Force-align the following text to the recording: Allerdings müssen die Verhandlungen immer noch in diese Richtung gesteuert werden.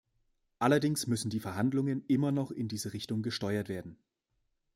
Allerdings 0.57 1.05
müssen 1.05 1.29
die 1.29 1.39
Verhandlungen 1.39 2.03
immer 2.07 2.31
noch 2.31 2.49
in 2.49 2.67
diese 2.67 2.91
Richtung 2.93 3.21
gesteuert 3.21 3.69
werden. 3.69 3.99